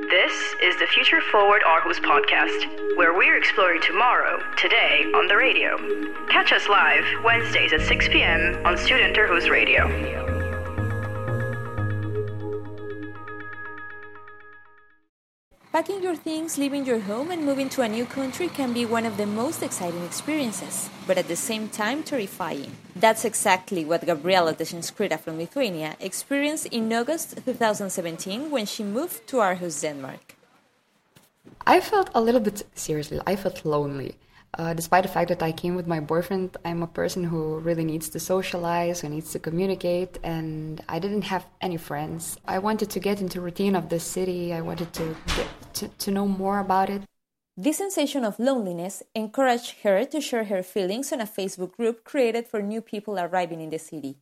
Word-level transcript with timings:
This 0.00 0.54
is 0.62 0.78
the 0.78 0.86
Future 0.86 1.20
Forward 1.30 1.60
Aarhus 1.66 2.00
podcast, 2.00 2.96
where 2.96 3.12
we're 3.12 3.36
exploring 3.36 3.82
tomorrow, 3.82 4.42
today, 4.56 5.04
on 5.14 5.26
the 5.28 5.36
radio. 5.36 5.76
Catch 6.28 6.50
us 6.50 6.66
live 6.66 7.04
Wednesdays 7.22 7.74
at 7.74 7.82
6 7.82 8.08
p.m. 8.08 8.64
on 8.64 8.78
Student 8.78 9.14
Aarhus 9.16 9.50
Radio. 9.50 10.31
Packing 15.72 16.02
your 16.02 16.16
things, 16.16 16.58
leaving 16.58 16.84
your 16.84 17.00
home, 17.00 17.30
and 17.30 17.46
moving 17.46 17.70
to 17.70 17.80
a 17.80 17.88
new 17.88 18.04
country 18.04 18.46
can 18.46 18.74
be 18.74 18.84
one 18.84 19.06
of 19.06 19.16
the 19.16 19.24
most 19.24 19.62
exciting 19.62 20.04
experiences, 20.04 20.90
but 21.06 21.16
at 21.16 21.28
the 21.28 21.34
same 21.34 21.66
time 21.70 22.02
terrifying. 22.02 22.72
That's 22.94 23.24
exactly 23.24 23.82
what 23.82 24.04
Gabriela 24.04 24.52
Desenskrita 24.52 25.18
from 25.18 25.38
Lithuania 25.38 25.96
experienced 25.98 26.66
in 26.66 26.92
August 26.92 27.36
2017 27.46 28.50
when 28.50 28.66
she 28.66 28.84
moved 28.84 29.26
to 29.28 29.36
Aarhus, 29.38 29.80
Denmark. 29.80 30.36
I 31.66 31.80
felt 31.80 32.10
a 32.14 32.20
little 32.20 32.42
bit, 32.42 32.64
seriously, 32.74 33.18
I 33.26 33.34
felt 33.36 33.64
lonely. 33.64 34.16
Uh, 34.58 34.74
despite 34.74 35.02
the 35.02 35.08
fact 35.08 35.28
that 35.30 35.42
I 35.42 35.50
came 35.50 35.76
with 35.76 35.86
my 35.86 35.98
boyfriend, 35.98 36.58
I'm 36.62 36.82
a 36.82 36.86
person 36.86 37.24
who 37.24 37.58
really 37.60 37.84
needs 37.84 38.10
to 38.10 38.20
socialize, 38.20 39.00
who 39.00 39.08
needs 39.08 39.32
to 39.32 39.38
communicate, 39.38 40.18
and 40.22 40.82
I 40.90 40.98
didn't 40.98 41.22
have 41.22 41.46
any 41.62 41.78
friends. 41.78 42.36
I 42.44 42.58
wanted 42.58 42.90
to 42.90 43.00
get 43.00 43.22
into 43.22 43.40
routine 43.40 43.74
of 43.74 43.88
the 43.88 43.98
city. 43.98 44.52
I 44.52 44.60
wanted 44.60 44.92
to 44.92 45.16
get 45.36 45.48
to, 45.74 45.88
to 45.88 46.10
know 46.10 46.28
more 46.28 46.58
about 46.58 46.90
it. 46.90 47.02
This 47.56 47.78
sensation 47.78 48.24
of 48.24 48.38
loneliness 48.38 49.02
encouraged 49.14 49.76
her 49.84 50.04
to 50.04 50.20
share 50.20 50.44
her 50.44 50.62
feelings 50.62 51.12
on 51.12 51.22
a 51.22 51.26
Facebook 51.26 51.72
group 51.72 52.04
created 52.04 52.46
for 52.46 52.60
new 52.60 52.82
people 52.82 53.18
arriving 53.18 53.62
in 53.62 53.70
the 53.70 53.78
city. 53.78 54.18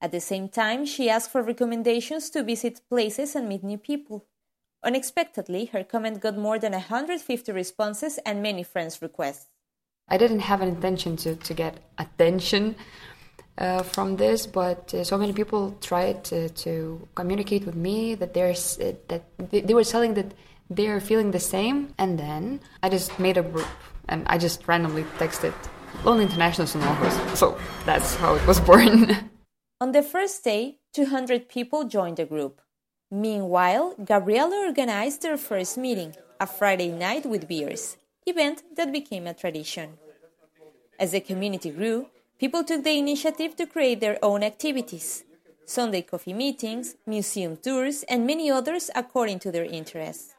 At 0.00 0.12
the 0.12 0.20
same 0.20 0.48
time, 0.48 0.84
she 0.84 1.10
asked 1.10 1.32
for 1.32 1.42
recommendations 1.42 2.30
to 2.30 2.44
visit 2.44 2.82
places 2.88 3.34
and 3.34 3.48
meet 3.48 3.64
new 3.64 3.78
people. 3.78 4.26
Unexpectedly, 4.84 5.64
her 5.66 5.82
comment 5.82 6.20
got 6.20 6.36
more 6.36 6.60
than 6.60 6.72
150 6.72 7.50
responses 7.50 8.18
and 8.18 8.40
many 8.40 8.62
friends' 8.62 9.02
requests. 9.02 9.48
I 10.08 10.18
didn't 10.18 10.40
have 10.40 10.62
an 10.62 10.68
intention 10.68 11.16
to, 11.18 11.34
to 11.34 11.54
get 11.54 11.78
attention 11.98 12.76
uh, 13.58 13.82
from 13.82 14.16
this, 14.16 14.46
but 14.46 14.94
uh, 14.94 15.02
so 15.02 15.18
many 15.18 15.32
people 15.32 15.76
tried 15.80 16.22
to, 16.24 16.48
to 16.50 17.08
communicate 17.16 17.66
with 17.66 17.74
me 17.74 18.14
that 18.14 18.32
there's 18.32 18.78
uh, 18.78 18.92
that 19.08 19.24
they, 19.50 19.62
they, 19.62 19.74
were 19.74 19.82
telling 19.82 20.14
that 20.14 20.32
they're 20.70 21.00
feeling 21.00 21.32
the 21.32 21.40
same, 21.40 21.92
and 21.98 22.18
then 22.18 22.60
I 22.84 22.88
just 22.88 23.18
made 23.18 23.36
a 23.36 23.42
group 23.42 23.66
and 24.08 24.22
I 24.28 24.38
just 24.38 24.68
randomly 24.68 25.02
texted 25.18 25.54
Lonely 26.04 26.24
Internationals 26.24 26.76
in 26.76 26.82
Aarhus. 26.82 27.36
So 27.36 27.58
that's 27.84 28.14
how 28.14 28.36
it 28.36 28.46
was 28.46 28.60
born. 28.68 29.30
On 29.80 29.90
the 29.90 30.02
first 30.02 30.44
day, 30.44 30.78
200 30.94 31.48
people 31.48 31.84
joined 31.84 32.18
the 32.18 32.26
group. 32.26 32.60
Meanwhile, 33.10 33.96
Gabriela 34.04 34.66
organized 34.66 35.22
their 35.22 35.36
first 35.36 35.76
meeting, 35.76 36.14
a 36.38 36.46
Friday 36.46 36.90
night 36.90 37.26
with 37.26 37.48
beers 37.48 37.96
event 38.26 38.62
that 38.76 38.92
became 38.92 39.26
a 39.26 39.34
tradition. 39.34 39.98
As 40.98 41.12
the 41.12 41.20
community 41.20 41.70
grew, 41.70 42.08
people 42.38 42.64
took 42.64 42.84
the 42.84 42.98
initiative 42.98 43.56
to 43.56 43.66
create 43.66 44.00
their 44.00 44.18
own 44.22 44.42
activities 44.42 45.24
Sunday 45.68 46.02
coffee 46.02 46.32
meetings, 46.32 46.94
museum 47.06 47.56
tours, 47.56 48.04
and 48.04 48.24
many 48.24 48.48
others 48.48 48.88
according 48.94 49.40
to 49.40 49.50
their 49.50 49.64
interests. 49.64 50.32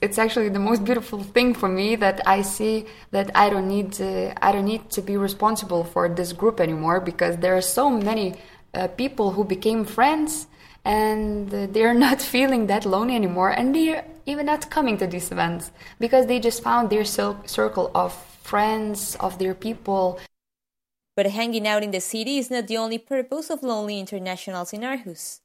It's 0.00 0.16
actually 0.16 0.48
the 0.48 0.60
most 0.60 0.84
beautiful 0.84 1.22
thing 1.24 1.52
for 1.52 1.68
me 1.68 1.96
that 1.96 2.26
I 2.26 2.42
see 2.42 2.86
that 3.10 3.30
I 3.34 3.50
don't 3.50 3.66
need 3.66 3.92
to, 3.94 4.32
I 4.42 4.52
don't 4.52 4.64
need 4.64 4.90
to 4.90 5.02
be 5.02 5.16
responsible 5.16 5.84
for 5.84 6.08
this 6.08 6.32
group 6.32 6.60
anymore 6.60 7.00
because 7.00 7.38
there 7.38 7.56
are 7.56 7.60
so 7.60 7.90
many 7.90 8.36
uh, 8.72 8.86
people 8.88 9.32
who 9.32 9.44
became 9.44 9.84
friends 9.84 10.46
and 10.84 11.50
they're 11.50 11.92
not 11.92 12.22
feeling 12.34 12.68
that 12.68 12.86
lonely 12.86 13.16
anymore 13.16 13.50
and 13.50 13.74
they're 13.74 14.04
even 14.26 14.46
not 14.46 14.70
coming 14.70 14.96
to 14.98 15.06
these 15.06 15.30
events 15.32 15.70
because 15.98 16.26
they 16.26 16.40
just 16.40 16.62
found 16.62 16.90
their 16.90 17.04
circle 17.04 17.90
of 17.94 18.12
friends 18.42 19.16
of 19.20 19.38
their 19.38 19.54
people 19.54 20.18
but 21.20 21.26
hanging 21.26 21.66
out 21.66 21.82
in 21.82 21.90
the 21.90 22.00
city 22.00 22.38
is 22.38 22.50
not 22.50 22.66
the 22.66 22.78
only 22.78 22.96
purpose 22.96 23.50
of 23.50 23.62
lonely 23.62 24.00
internationals 24.00 24.72
in 24.72 24.80
Aarhus. 24.80 25.40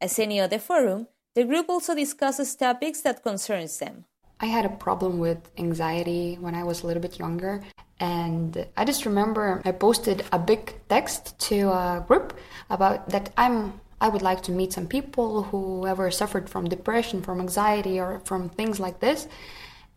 As 0.00 0.18
any 0.18 0.40
other 0.40 0.58
forum, 0.58 1.06
the 1.36 1.44
group 1.44 1.68
also 1.68 1.94
discusses 1.94 2.56
topics 2.56 3.02
that 3.02 3.22
concerns 3.22 3.78
them. 3.78 4.06
I 4.40 4.46
had 4.46 4.64
a 4.64 4.70
problem 4.70 5.20
with 5.20 5.38
anxiety 5.56 6.36
when 6.40 6.56
I 6.56 6.64
was 6.64 6.82
a 6.82 6.86
little 6.88 7.00
bit 7.00 7.20
younger, 7.20 7.62
and 8.00 8.66
I 8.76 8.84
just 8.84 9.06
remember 9.06 9.62
I 9.64 9.70
posted 9.70 10.24
a 10.32 10.38
big 10.40 10.74
text 10.88 11.38
to 11.50 11.68
a 11.68 12.04
group 12.08 12.36
about 12.70 13.10
that 13.10 13.30
I'm 13.36 13.80
I 14.00 14.08
would 14.08 14.22
like 14.22 14.42
to 14.44 14.52
meet 14.52 14.72
some 14.72 14.86
people 14.86 15.44
who 15.44 15.86
ever 15.86 16.10
suffered 16.10 16.48
from 16.48 16.68
depression, 16.68 17.22
from 17.22 17.40
anxiety, 17.40 18.00
or 18.00 18.20
from 18.24 18.48
things 18.48 18.80
like 18.80 19.00
this. 19.00 19.28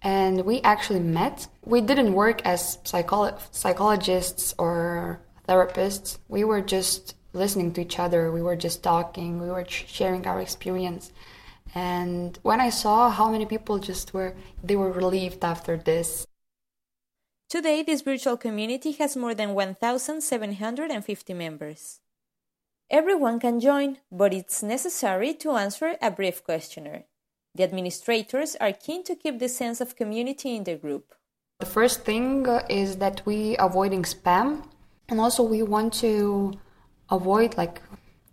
And 0.01 0.43
we 0.45 0.59
actually 0.61 0.99
met. 0.99 1.47
We 1.63 1.79
didn't 1.79 2.13
work 2.13 2.41
as 2.45 2.77
psycholo- 2.83 3.39
psychologists 3.51 4.53
or 4.57 5.21
therapists. 5.47 6.17
We 6.27 6.43
were 6.43 6.61
just 6.61 7.15
listening 7.31 7.71
to 7.73 7.81
each 7.81 7.97
other. 7.97 8.29
We 8.31 8.41
were 8.41 8.57
just 8.57 8.83
talking. 8.83 9.39
We 9.39 9.49
were 9.49 9.65
sharing 9.69 10.27
our 10.27 10.41
experience. 10.41 11.11
And 11.73 12.37
when 12.43 12.59
I 12.59 12.69
saw 12.69 13.09
how 13.09 13.31
many 13.31 13.45
people 13.45 13.79
just 13.79 14.13
were, 14.13 14.35
they 14.61 14.75
were 14.75 14.91
relieved 14.91 15.43
after 15.43 15.77
this. 15.77 16.27
Today, 17.49 17.83
this 17.83 18.01
virtual 18.01 18.35
community 18.35 18.91
has 18.93 19.15
more 19.15 19.33
than 19.33 19.53
1,750 19.53 21.33
members. 21.33 21.99
Everyone 22.89 23.39
can 23.39 23.59
join, 23.59 23.97
but 24.11 24.33
it's 24.33 24.61
necessary 24.61 25.33
to 25.35 25.51
answer 25.51 25.95
a 26.01 26.11
brief 26.11 26.43
questionnaire. 26.43 27.05
The 27.55 27.63
administrators 27.63 28.55
are 28.59 28.71
keen 28.71 29.03
to 29.05 29.15
keep 29.15 29.39
the 29.39 29.49
sense 29.49 29.81
of 29.81 29.95
community 29.95 30.55
in 30.55 30.63
the 30.63 30.75
group. 30.75 31.13
The 31.59 31.65
first 31.65 32.03
thing 32.03 32.47
uh, 32.47 32.65
is 32.69 32.97
that 32.97 33.25
we 33.25 33.55
avoiding 33.57 34.03
spam, 34.03 34.65
and 35.07 35.19
also 35.19 35.43
we 35.43 35.63
want 35.63 35.93
to 36.01 36.53
avoid 37.09 37.55
like 37.57 37.81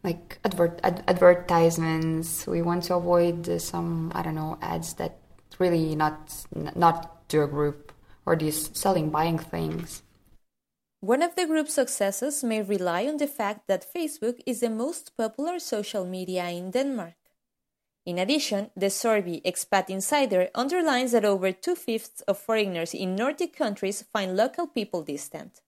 like 0.03 0.39
advert 0.44 0.81
ad- 0.83 1.05
advertisements. 1.06 2.47
We 2.47 2.62
want 2.62 2.84
to 2.84 2.94
avoid 2.97 3.49
uh, 3.49 3.59
some 3.59 4.10
I 4.15 4.22
don't 4.22 4.34
know 4.34 4.59
ads 4.62 4.94
that 4.94 5.19
really 5.59 5.94
not 5.94 6.34
not 6.75 7.28
to 7.28 7.43
a 7.43 7.47
group 7.47 7.93
or 8.27 8.37
these 8.37 8.71
selling 8.72 9.10
buying 9.10 9.39
things. 9.39 10.03
One 11.03 11.22
of 11.22 11.34
the 11.34 11.47
group's 11.47 11.72
successes 11.72 12.44
may 12.44 12.61
rely 12.61 13.06
on 13.06 13.16
the 13.16 13.27
fact 13.27 13.69
that 13.69 13.91
Facebook 13.91 14.43
is 14.44 14.61
the 14.61 14.69
most 14.69 15.16
popular 15.16 15.59
social 15.59 16.05
media 16.05 16.50
in 16.50 16.71
Denmark. 16.71 17.15
In 18.05 18.19
addition, 18.19 18.71
the 18.77 18.91
survey 18.91 19.41
Expat 19.41 19.89
Insider 19.89 20.50
underlines 20.55 21.12
that 21.12 21.25
over 21.25 21.53
two 21.53 21.75
fifths 21.75 22.21
of 22.28 22.37
foreigners 22.37 22.93
in 22.93 23.16
Nordic 23.16 23.56
countries 23.56 24.05
find 24.12 24.37
local 24.37 24.66
people 24.66 25.03
distant. 25.03 25.62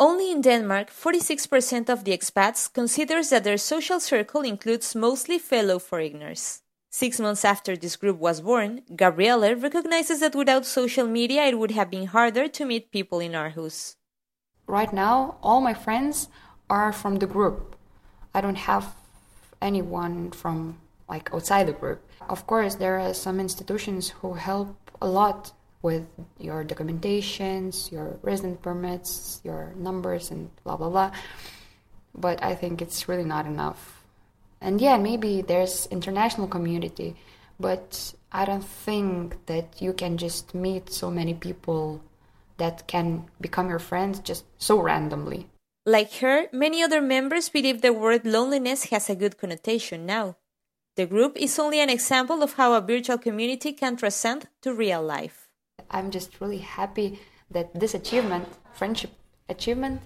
Only 0.00 0.32
in 0.32 0.40
Denmark, 0.40 0.88
46% 0.88 1.90
of 1.90 2.04
the 2.04 2.16
expats 2.16 2.72
considers 2.72 3.28
that 3.28 3.44
their 3.44 3.58
social 3.58 4.00
circle 4.00 4.40
includes 4.40 4.94
mostly 4.94 5.38
fellow 5.38 5.78
foreigners. 5.78 6.62
Six 6.90 7.20
months 7.20 7.44
after 7.44 7.76
this 7.76 7.96
group 7.96 8.18
was 8.18 8.40
born, 8.40 8.84
Gabriele 8.96 9.54
recognizes 9.54 10.20
that 10.20 10.34
without 10.34 10.64
social 10.64 11.06
media 11.06 11.44
it 11.44 11.58
would 11.58 11.72
have 11.72 11.90
been 11.90 12.06
harder 12.06 12.48
to 12.48 12.64
meet 12.64 12.90
people 12.90 13.20
in 13.20 13.32
Aarhus 13.32 13.96
right 14.72 14.92
now 14.92 15.36
all 15.42 15.60
my 15.60 15.74
friends 15.74 16.28
are 16.70 16.92
from 16.92 17.16
the 17.16 17.26
group. 17.26 17.76
I 18.34 18.40
don't 18.40 18.62
have 18.70 18.86
anyone 19.60 20.30
from 20.30 20.78
like 21.08 21.28
outside 21.34 21.68
the 21.68 21.74
group. 21.74 22.00
Of 22.28 22.46
course 22.46 22.76
there 22.76 22.98
are 22.98 23.12
some 23.12 23.38
institutions 23.38 24.08
who 24.08 24.32
help 24.32 24.74
a 25.02 25.06
lot 25.06 25.52
with 25.82 26.06
your 26.38 26.64
documentations 26.64 27.92
your 27.92 28.16
resident 28.22 28.62
permits 28.62 29.40
your 29.44 29.74
numbers 29.76 30.30
and 30.30 30.48
blah 30.64 30.76
blah 30.76 30.88
blah. 30.88 31.10
But 32.14 32.42
i 32.42 32.54
think 32.54 32.80
it's 32.80 33.08
really 33.08 33.28
not 33.34 33.44
enough. 33.46 33.80
And 34.60 34.80
yeah 34.80 34.96
maybe 34.96 35.42
there's 35.42 35.86
international 35.90 36.48
community 36.48 37.16
but 37.60 38.14
i 38.32 38.46
don't 38.46 38.68
think 38.86 39.44
that 39.46 39.82
you 39.84 39.92
can 39.92 40.16
just 40.16 40.54
meet 40.54 40.90
so 40.90 41.10
many 41.10 41.34
people 41.34 42.00
that 42.62 42.86
can 42.86 43.24
become 43.40 43.68
your 43.68 43.80
friends 43.80 44.20
just 44.20 44.44
so 44.56 44.80
randomly. 44.80 45.48
Like 45.84 46.12
her, 46.22 46.46
many 46.52 46.80
other 46.80 47.02
members 47.02 47.48
believe 47.48 47.82
the 47.82 47.92
word 47.92 48.24
loneliness 48.24 48.84
has 48.90 49.10
a 49.10 49.16
good 49.16 49.36
connotation 49.36 50.06
now. 50.06 50.36
The 50.94 51.06
group 51.06 51.36
is 51.36 51.58
only 51.58 51.80
an 51.80 51.90
example 51.90 52.40
of 52.40 52.52
how 52.52 52.74
a 52.74 52.80
virtual 52.80 53.18
community 53.18 53.72
can 53.72 53.96
transcend 53.96 54.46
to 54.60 54.72
real 54.72 55.02
life. 55.02 55.48
I'm 55.90 56.12
just 56.12 56.40
really 56.40 56.62
happy 56.62 57.18
that 57.50 57.74
this 57.74 57.94
achievement, 57.94 58.46
friendship 58.72 59.10
achievement, 59.48 60.00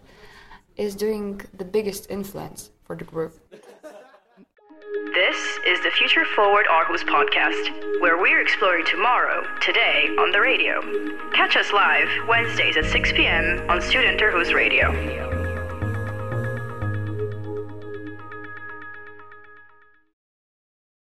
is 0.76 0.94
doing 0.94 1.42
the 1.52 1.64
biggest 1.64 2.10
influence 2.10 2.70
for 2.84 2.96
the 2.96 3.04
group. 3.04 3.34
This 5.16 5.58
is 5.66 5.80
the 5.80 5.90
Future 5.92 6.26
Forward 6.26 6.66
Aarhus 6.66 7.02
podcast, 7.02 8.02
where 8.02 8.18
we're 8.20 8.42
exploring 8.42 8.84
tomorrow, 8.84 9.46
today, 9.62 10.14
on 10.18 10.30
the 10.30 10.42
radio. 10.42 10.82
Catch 11.32 11.56
us 11.56 11.72
live 11.72 12.06
Wednesdays 12.28 12.76
at 12.76 12.84
6 12.84 13.12
p.m. 13.12 13.64
on 13.70 13.80
Student 13.80 14.20
Aarhus 14.20 14.52
Radio. 14.52 15.35